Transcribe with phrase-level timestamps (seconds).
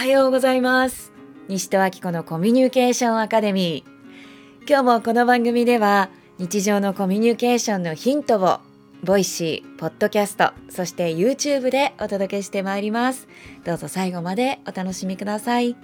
[0.00, 1.12] おはようございます。
[1.48, 4.66] 西任暁子のコミュニケーションアカデミー。
[4.66, 8.60] 今日もこの番組では日常のコミュニケーションのヒントを
[9.04, 13.28] ボイシー、ポッドキャスト、そして YouTube でお届けしてまいります。
[13.66, 15.76] どうぞ最後までお楽しみください。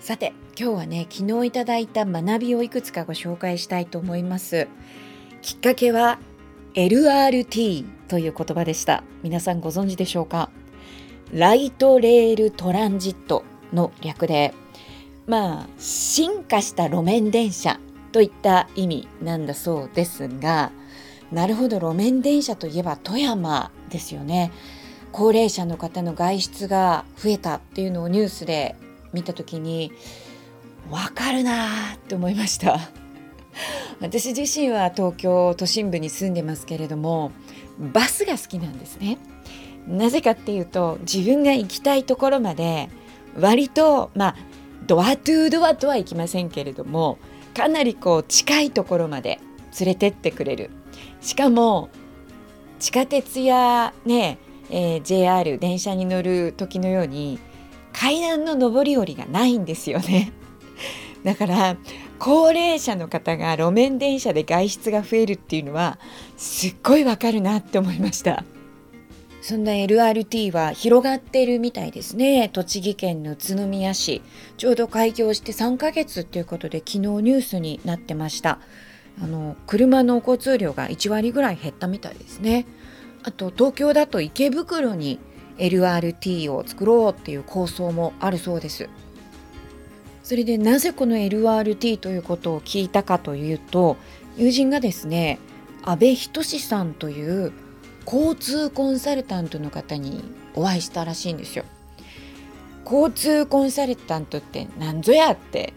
[0.00, 4.66] さて今日はね昨日いただいた学びをいくつかご紹介したいと思います。
[5.42, 6.18] きっかけは
[6.72, 9.04] LRT という言葉でした。
[9.22, 10.48] 皆さんご存知でしょうか？
[11.32, 14.54] ライトレールトランジットの略で
[15.26, 17.80] まあ進化した路面電車
[18.12, 20.70] といった意味なんだそうですが
[21.32, 24.52] なるほど路面電車といえば富山ですよね。
[25.12, 28.76] 高齢者の方の外出が増えたっていうのをニュースで
[29.12, 29.92] 見た時に
[30.90, 32.78] わかるなって思いました。
[34.00, 37.32] 私自身は東京都心部に住んでますけれども
[37.78, 39.18] バスが好きなんですね。
[39.86, 42.88] なぜかっていうと自分が行きたいところまで
[43.38, 44.36] 割とまあ
[44.86, 47.18] ドアトゥードアとはいきませんけれども
[47.54, 49.40] かなりこう近いところまで
[49.78, 50.70] 連れてってくれる。
[51.20, 51.90] しかも
[52.78, 54.38] 地下鉄やね、
[54.70, 57.38] えー、JR 電車に乗る時のように
[57.92, 60.32] 階段の上り下りがないんですよね。
[61.24, 61.76] だから
[62.18, 65.98] 高齢者の方が路面電車で外出が増えるっていうのは
[66.36, 68.44] すっごいわかるなって思いました。
[69.46, 72.48] そんな LRT は広がってるみたいですね。
[72.48, 74.20] 栃木県の宇都宮市。
[74.56, 78.58] ちょうど開業して3ヶ月っていうことで昨日ニュースになってました。
[79.22, 82.66] あの車の交通量が1割ぐらい減ったみたいですね。
[83.22, 85.20] あと東京だと池袋に
[85.58, 88.88] LRT を作ろうっていう構想もあるそうです。
[90.24, 93.96] それでなぜこの LRT ということを聞いたかというと
[94.36, 95.38] 友人がですね
[95.84, 97.52] 阿部仁さんという
[98.06, 100.22] 交通コンサルタントの方に
[100.54, 101.64] お会いしたらしいんですよ。
[102.84, 105.72] 交通コンサルタントって何ぞやって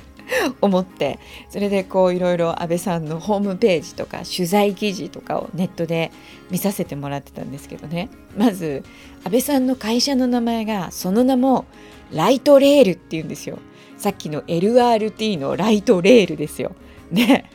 [0.60, 6.12] 思ってそれでこういろいろ安倍さんのホームページとか取材記事とかをネットで
[6.50, 8.84] 見させてもらってたんですけどねまず
[9.24, 11.64] 安倍さんの会社の名前がその名も
[12.12, 13.58] ライトレールっていうんですよ
[13.96, 16.72] さっきの LRT のライトレールですよ。
[17.12, 17.48] ね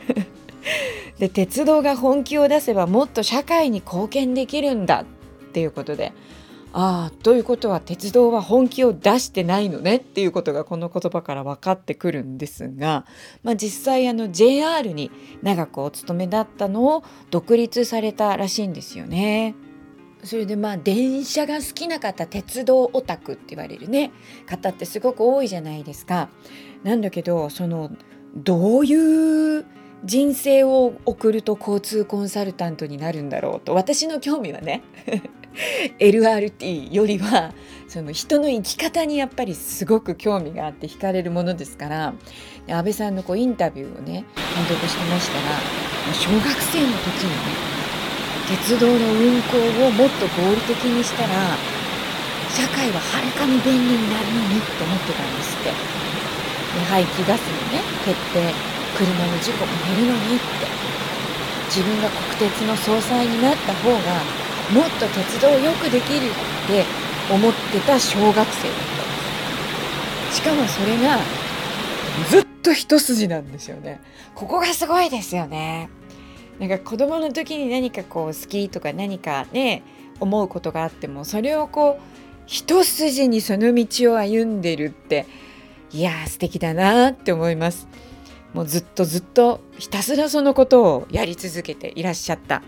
[1.18, 5.04] で鉄道が本気を出せばもっと社会に貢献できるんだっ
[5.52, 6.12] ていうことで
[6.72, 13.06] ああということは鉄道は本気を出してないのねっていうことがこの言葉から分かってくるんですが、
[13.42, 15.10] まあ、実際あの JR に
[15.42, 19.54] 長くお勤めだったのを独立されたらしいんですよね。
[20.24, 24.10] それでまあ電車が好きな方鉄道オタクって言われるね
[24.46, 26.28] 方ってすごく多いじゃないですか。
[26.82, 27.90] なんだけどその
[28.36, 29.64] どういう
[30.04, 34.82] 人生を送ると交通コンサルタントになるんだろうと私の興味はね
[35.98, 37.52] LRT よりは
[37.88, 42.14] その人の生き方にやっぱりすごく興味があって惹かれるものですから
[42.68, 47.68] 安倍さんのこうインタビューをね拝読してましたら小学生の時にね
[48.48, 51.56] 鉄道の運行をもっと合理的にしたら
[52.50, 55.98] 社会ははるかに便利になるのにって思ってたんですって。
[56.74, 60.44] で排気ガスもね減って車の事故も減るのにって
[61.68, 63.98] 自分が国鉄の総裁になった方が
[64.72, 66.84] もっと鉄道をよくできるって
[67.32, 68.98] 思ってた小学生だった。
[70.24, 71.18] んですしかもそれが
[72.30, 74.00] ずっと一筋なんですよね。
[74.34, 75.88] ここがすごいですよね。
[76.58, 79.82] なんか子供の時に何かこう好きとか何かね
[80.18, 82.02] 思うことがあってもそれをこう
[82.46, 85.26] 一筋にその道を歩んでるって
[85.92, 87.86] いや素敵だなって思います。
[88.54, 92.62] もうずっとずっとひたすらそのことをやり続けていらっしゃった、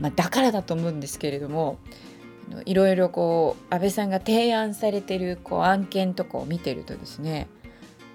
[0.00, 1.78] まあ、だからだと思うんですけれども
[2.64, 7.48] いろいろこう安倍さんが提案されてるこう案件とかを見てるとですね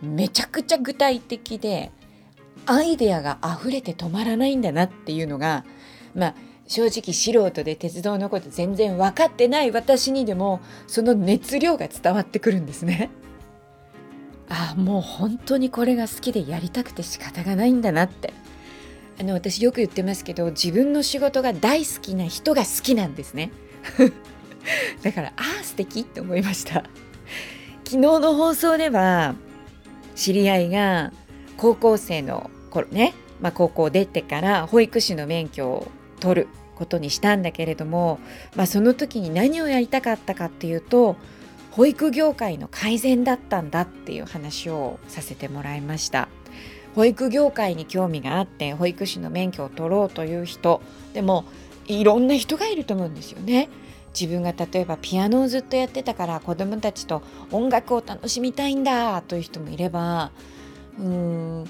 [0.02, 1.92] めちゃくちゃ具体的で
[2.66, 5.66] アイデアが溢れて止まらないんだなっていうのが
[6.16, 6.36] まあ
[6.68, 13.10] 正直素人で鉄道のこと全然分かってない私にでもその熱量が伝わってくるんですね。
[14.56, 18.34] あもう本当にこれが好きでやりたくて仕方がないんだなって。
[19.20, 23.52] あの私よく言ってますけど自分の仕事が大好きな人が好きなんですね。
[25.04, 26.84] だからああ素敵って思いました。
[27.84, 29.36] 昨日の放送では
[30.16, 31.12] 知り合いが
[31.58, 38.20] 高校生の頃ね、まあ、高校出てから保育士の免許を取ることにしたんだけれども、
[38.56, 41.18] まあ、その時に何をやりたかったかっていうと
[41.76, 46.30] 保育業界の改善だったんだっていう話をさせてもらいました。
[46.94, 50.82] 保育業界に興味があって保育士の免許を取ろうという人。
[51.14, 51.46] でも
[51.88, 53.70] いろんな人がいると思うんですよね。
[54.18, 60.32] 自分が例えばピアノをずっとやってたから子どもたちと音楽を楽しみたいんだという人もいれば
[61.00, 61.06] うー
[61.64, 61.68] ん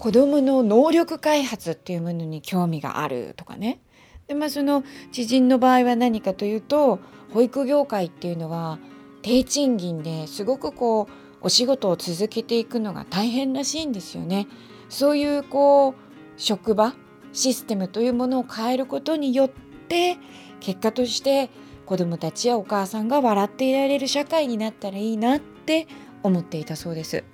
[0.00, 3.78] 子どもの能力開発っていうものに興味があるとかね。
[4.26, 4.82] でまあその
[5.12, 6.98] 知人の場合は何かというと
[7.32, 8.80] 保育業界っていうのは
[9.26, 14.46] 低賃金ですごくこうお仕事を続けていくのが大変らしいんですよね。
[14.88, 15.94] そういうこう
[16.36, 16.94] 職場
[17.32, 19.48] システムというものを変えることによっ
[19.88, 20.16] て
[20.60, 21.50] 結果として
[21.86, 25.88] 子どもたちやお母さんが笑っていられる社会になったらいいなって
[26.22, 27.24] 思っていたそうです。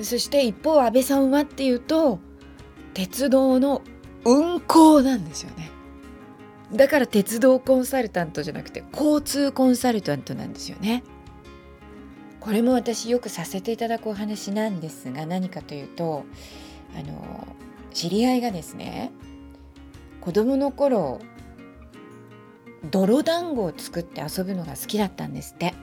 [0.00, 2.18] そして一方安倍さんはっていうと
[2.94, 3.82] 鉄道の
[4.24, 5.70] 運行なんですよね。
[6.72, 11.02] だから鉄道コンサルタントじゃなくて交通コンサルタントなんですよね。
[12.40, 16.24] これも私よくさせていただくお話なんですが何かというと
[16.98, 17.46] あの
[17.92, 19.12] 知り合いがですね
[20.20, 21.20] 子供の頃
[22.90, 25.74] 泥団子を作って遊ぶのが好きだったんですって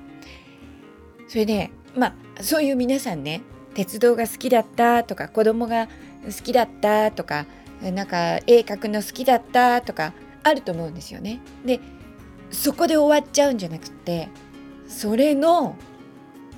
[1.30, 2.08] それでま
[2.38, 3.42] あそういう皆さんね
[3.74, 5.88] 鉄道が好きだったとか子供が
[6.26, 7.46] 好きだったとか
[7.82, 10.14] なんか絵描くの好きだったとか
[10.44, 11.42] あると思うんですよね。
[11.66, 11.80] で
[12.52, 14.30] そこで終わっちゃうんじゃなくて
[14.88, 15.76] それの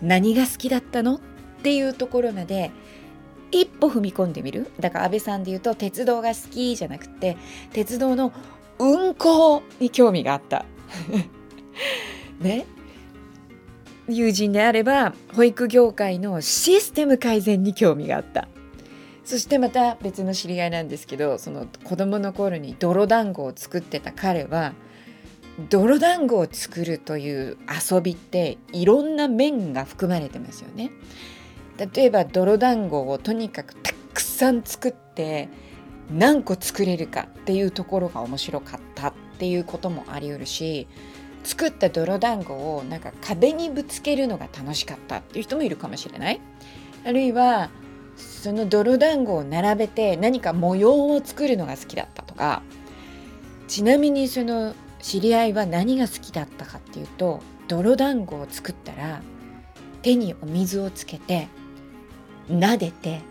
[0.01, 1.19] 何が好きだったのっ
[1.63, 2.71] ていうところまで
[3.51, 4.71] 一歩踏み込んでみる。
[4.79, 7.37] だから安倍さんで言うと鉄道が好きじゃなくて
[7.73, 8.31] 鉄道の
[8.79, 10.65] 運行に興味があった。
[12.39, 12.65] ね。
[14.07, 18.47] 友人であれば保育業界のシステム改善に興味があった。
[19.23, 24.73] そしてまた別の知り合いなんですけどその子供の頃に泥団子を作ってた彼は
[25.69, 27.57] 泥団子を作るという
[27.91, 30.91] 遊びっていろんな面が含まれてますよね。
[31.93, 35.49] 例えば泥団子をとにかくたくさん作って
[36.11, 40.87] 何個作れるかっていうところが面白かったっていうこともあり得るし
[41.43, 46.41] 作った泥団子をなんか壁にぶつけるのが楽しかったっていう人もいるかもしれない。
[47.03, 47.71] あるいは
[48.21, 52.61] その泥団子を並べて何か模様を作るのが好きだったとか
[53.67, 59.21] ちなみにその知り合いは何が好きだったかっていうと泥団子を作ったら
[60.01, 61.47] 手にお水をつけて
[62.49, 63.21] 撫でて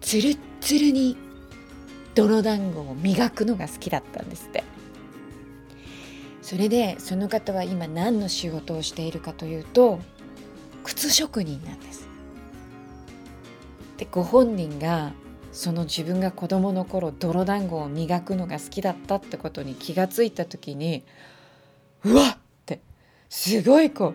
[0.00, 1.16] つるっつるに
[2.14, 4.64] 泥団子を磨くのが好きだったんですって。
[6.48, 10.00] それでその方は今何の仕事をしているかというと
[10.82, 12.07] 靴職人なんです。
[13.98, 15.12] でご本人が
[15.52, 21.04] その自分が子供の頃泥団子を磨くのが好きだったってことに気がついた時に
[22.04, 22.80] うわっって
[23.28, 24.14] すごいこ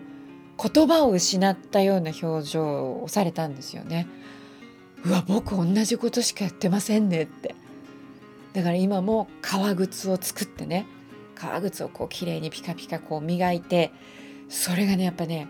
[0.70, 2.64] 言葉を失ったような表情
[3.02, 4.06] をされたんですよね。
[5.04, 7.54] うわ僕同じことしかやってませんねって
[8.54, 10.86] だから今も革靴を作ってね
[11.34, 13.92] 革靴をこう綺麗にピカピカこう磨いて
[14.48, 15.46] それがねやっぱね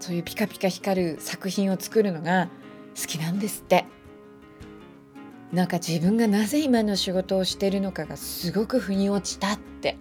[0.00, 2.48] そういうピカピカ光る作品を作るのが
[2.98, 3.84] 好きなんですって。
[5.52, 9.96] なんか自分がなぜ今の仕事をしてるのかがすごく腑に落ちたって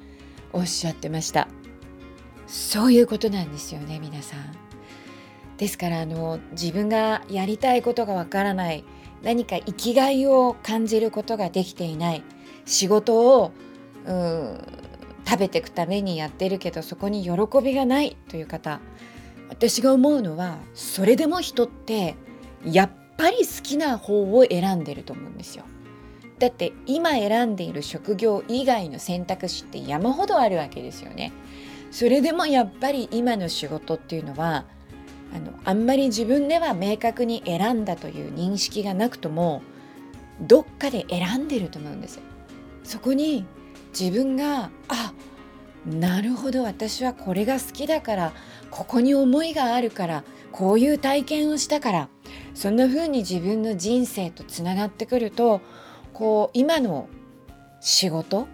[0.51, 1.47] おっしゃってました。
[2.47, 4.65] そういうことなんですよね皆さん。
[5.57, 8.83] ですからあの自分がやりたいことがわからない
[9.24, 12.24] 何か生きがいを感じることができていない
[12.65, 13.51] 仕事を
[14.06, 14.59] うん
[15.27, 17.31] 食べていくためにやってるけどそこに喜
[17.63, 18.80] びがないという方
[19.50, 22.16] 私が思うのはそれでも人って
[22.66, 25.64] やっぱり好きな方を選んでると思うんですよ。
[26.40, 31.31] だって今選んでいる職業以外の選択肢って山ほどあるわけですよね。
[31.92, 34.66] それでもやっぱり今の仕事っていうのは
[35.34, 39.62] あのあんまり自分では明確に選んだという認識がなくとも
[40.42, 42.24] どっかで選んでると思うんですよ。
[42.84, 43.45] そこに
[43.98, 45.14] 自分があ
[45.86, 48.34] なるほど私はこれが好きだから
[48.72, 52.10] ここに思いがあるからこういう体験をしたから
[52.56, 55.62] そんな風に自分の人生とつながってくると
[56.14, 57.07] こう今の
[57.81, 58.47] 仕事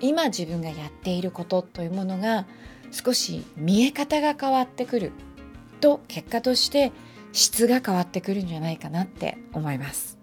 [0.00, 2.46] 今自分がやっていることというものが
[2.90, 5.12] 少し見え方が変わってくる
[5.80, 6.92] と結果として
[7.32, 10.18] 質が変わってくるんじゃないかなって思います。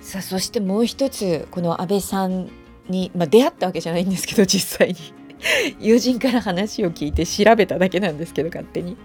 [0.00, 2.48] さあそしてもう一つこの安倍さん
[2.88, 4.96] に、まあ、出会ったわけじゃないんですけど実際に
[5.80, 8.96] 友人から話を聞いて調べただけなんですけど勝手に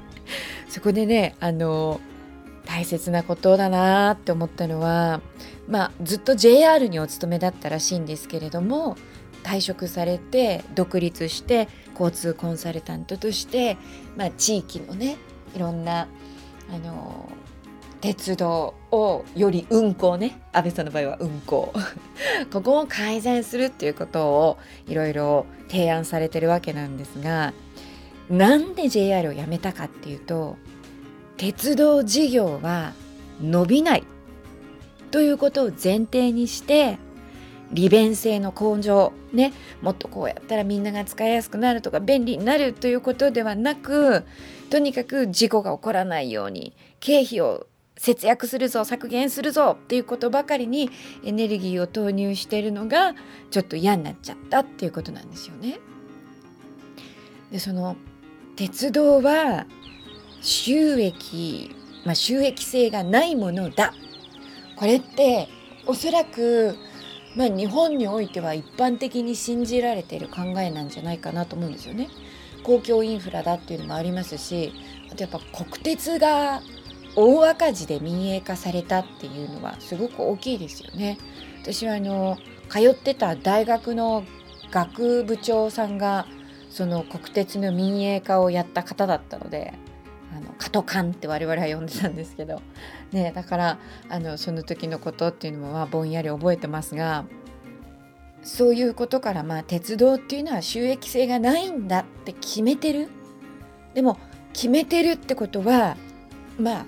[0.69, 1.99] そこでねあの
[2.65, 5.21] 大切なことだなって思ったのは、
[5.67, 8.97] まあ、ずっと JR にお勤めだったらしいんですけれども
[9.43, 13.77] 退職されて独立して交通コンサルタントとして、
[14.15, 15.17] まあ、地域のね
[15.55, 16.07] いろんな
[16.69, 17.29] あの
[18.01, 21.73] 鉄道をより運行ね安倍さんの場合は運行。
[22.51, 27.53] ここを改善するっていうことをいろいろ提案されてるわけなんですが
[28.29, 30.57] なんで JR をやめたかっていうと
[31.37, 32.93] 鉄道事業は
[33.41, 34.03] 伸びない
[35.11, 36.97] ということを前提にして
[37.71, 44.23] 利便性の向上ねもっとこうやったらみんなが使いやすくなるとか便利になるということではなく
[44.69, 50.89] とにかく事故が起こらないように経費を節約するぞ削減するぞっていうことばかりに
[51.23, 53.13] エネルギーを投入しているのが
[53.51, 55.79] ちょっと嫌になっちゃったっていうことなんですよね。
[57.51, 57.95] でその
[58.55, 59.67] 鉄道は
[60.43, 63.93] 収益、まあ、収益性がないものだ
[64.75, 65.47] これって
[65.87, 66.75] おそらく、
[67.35, 72.09] まあ、日本においては一般的に信じられている考えなんじゃないかなと思うんですよね。
[72.63, 74.73] 公共インフラだっていうのもありますし
[75.11, 76.61] あとやっぱ国鉄が
[77.15, 81.17] 大赤字で民営化されたっていうのはすごく大きいですよね。
[81.61, 82.37] 私はあの
[82.69, 84.23] 通ってた大学の
[84.71, 86.25] 学部長さんが
[86.69, 89.73] その国鉄の民営化をやった方だったので
[90.35, 92.61] あの加藤館って我々は呼んでたんですけど、
[93.11, 97.25] ね、だからあのその時のことっていうのもまあぼんやり覚えてますが
[98.41, 103.09] そういうことからまあ鉄道っていうのは収益性がないんだって決めてる。
[103.93, 104.17] でも
[104.53, 105.95] 決めてるってことは
[106.59, 106.85] まああの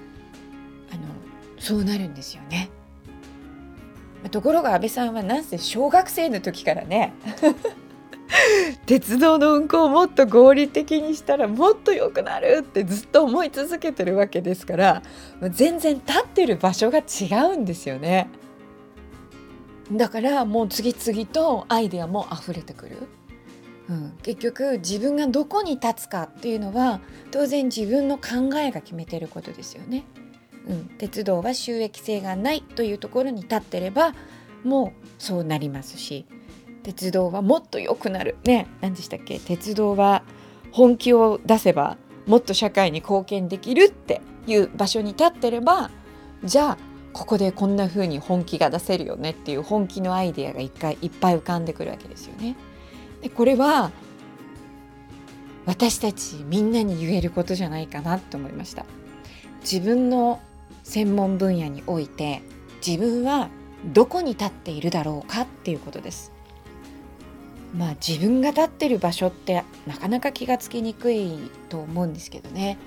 [1.60, 2.70] そうなるんですよね。
[4.32, 7.14] ところが安倍さんはなんせ小学生の時からね。
[8.86, 15.04] 鉄道の運行をもっと合理的にしたらもっと良くなるってずっと思い続けてるわけですから
[15.42, 18.30] 全然立ってる場所が違うんですよね。
[19.92, 22.98] だからもう次々とアイデアも溢れてくる。
[23.88, 30.06] うん、結局自分がどこに立つかっていうのは当然自分の考えが決めてることですよね。
[30.68, 34.16] うん、鉄道は収益性がないというところに立ってれば
[34.64, 36.26] もうそうなりますし
[36.86, 39.40] 鉄道はもっと良くなるね何でしたっけ？
[39.40, 40.22] 鉄道は
[40.72, 45.90] 本気を出せばもっと社会に貢献できるっていう場所に立ってれば
[46.44, 46.78] じゃあ
[47.12, 52.56] ここでこんな風に本気が出せるよねっていう本気のアイデアが一回いっぱい浮かんでくるわけですよね。
[53.24, 53.92] でこれは
[55.66, 58.86] 私たちみんなに言えることじゃないかなと思いました。
[59.62, 60.40] 自分の
[60.84, 62.44] 専門分野において
[62.86, 63.50] 自分は
[63.86, 66.32] どこに立っているだろうかっていうことです。
[67.78, 72.78] まあ自分が立ってる場所ってなかなか気がつきにくいと思うんですけどね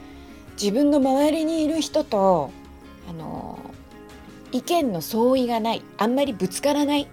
[0.61, 2.51] 自分の周りにいる人と
[3.09, 3.59] あの
[4.51, 7.07] 意見の相違がないあんまりぶつからない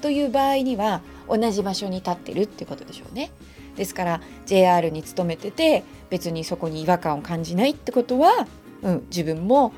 [0.00, 3.30] という場合には同じ場所に立ってるってことでしょうね。
[3.76, 8.46] ですから JR に勤めてて別にそこに違和感を感じないってことは、
[8.82, 9.72] うん、自分も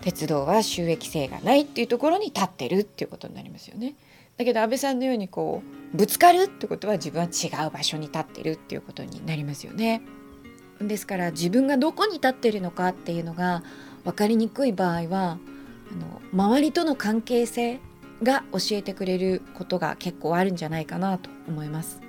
[0.00, 3.94] 鉄道は収益性がないっていうところに立ってるっていうことになりますよね。
[4.36, 5.62] だけど安倍さんのようにこ
[5.94, 10.02] うぶつかるってことは自分は違う場所に立ってるっていうことになりますよね。
[10.80, 13.62] ですから自分がどこに立ってるのかっていうのが
[14.04, 15.38] 分かりにくい場合は
[15.90, 17.80] あの周りとの関係性
[18.22, 22.00] が教えてくれることが結構あるんじゃないかなと思います。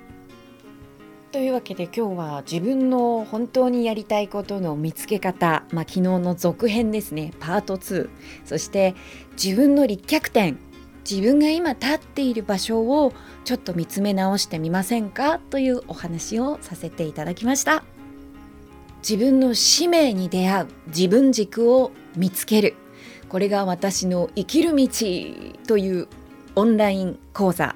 [1.32, 8.08] というわけで今日は自分の本当にやりたいことの見つけ方、まあ、昨日の続編ですねパート2
[8.46, 8.94] そして
[9.32, 10.58] 自分の立脚点
[11.10, 17.82] 自分が今立っている場所をちょっと見つめ直してみませんかというお話をさせていただきました。
[18.98, 22.74] 自分の使命に出会う自分軸を見つける。
[23.30, 24.88] これが私の生きる道
[25.66, 26.08] という
[26.56, 27.74] オンライン講座。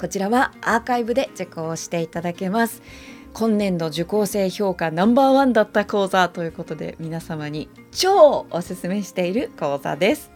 [0.00, 2.82] こちらはアーカイブで受講していただけます。
[3.32, 10.30] 今年度受講生評価ナンバーワンだった講座ということで皆様に超おすすめしている講座です。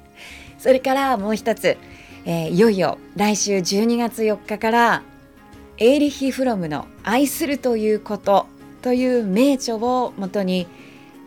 [0.59, 1.77] それからもう一つ
[2.25, 5.03] えー、いよいよ来週12月4日から
[5.79, 8.47] エーリヒ・フロムの「愛するということ」
[8.83, 10.67] という名著をもとに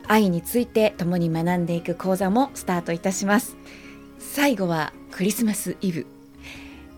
[0.08, 3.58] 愛について共に学んでいく講座もスタートいたします。
[4.20, 6.06] 最後はクリスマスイブ。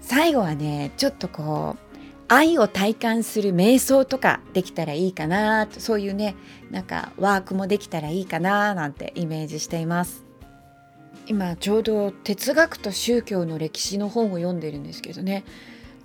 [0.02, 1.88] 最後はねちょっとこう
[2.28, 6.36] 愛を体感する瞑想とかできたらいいかなそういうね
[6.72, 10.27] なんかワークもできたらいいかななんてイメージしています。
[11.26, 15.44] 今ちょうど哲学と宗教の歴史の本を読んでるんですけどね。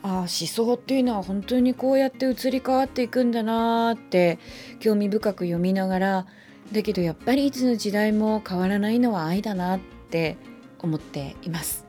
[0.02, 4.40] ああ思想っていうのは本当にこうやって移り変わっていくんだなって
[4.80, 6.26] 興味深く読みながら
[6.72, 10.36] だけどやっぱりいつの時代も変わらないのは愛だなって
[10.80, 11.86] 思っています。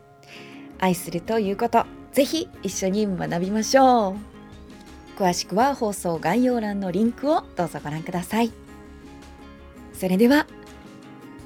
[0.80, 4.34] 愛するということぜひ一緒に学びましょう。
[5.20, 8.52] 詳しくは放送概要欄のリンクをどうぞご覧ください。
[9.94, 10.46] それでは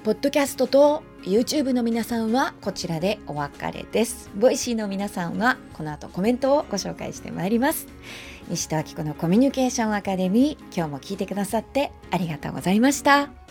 [0.04, 4.30] ポッドキャストと YouTube の皆さんはこちらでお別れです。
[4.36, 7.88] ボイシーの皆さんはこの後コメントをご紹介してまいります。
[8.48, 13.47] 西戸明子のコミュニケーションアカデミー今日も聞いてくださってありがとうございました。